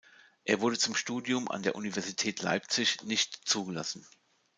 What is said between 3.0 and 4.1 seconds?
nicht zugelassen.